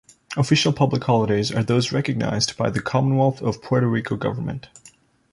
Official 0.35 0.73
public 0.73 1.03
holidays 1.03 1.51
are 1.51 1.61
those 1.61 1.91
recognized 1.91 2.57
by 2.57 2.71
the 2.71 2.81
Commonwealth 2.81 3.39
of 3.43 3.61
Puerto 3.61 3.85
Rico 3.87 4.15
government. 4.15 4.67